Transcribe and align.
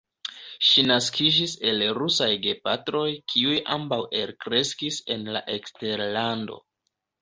Ŝi 0.69 0.85
naskiĝis 0.91 1.53
el 1.73 1.83
rusaj 1.99 2.31
gepatroj, 2.47 3.05
kiuj 3.35 3.55
ambaŭ 3.79 4.03
elkreskis 4.25 5.03
en 5.19 5.33
la 5.39 5.49
eksterlando. 5.61 6.65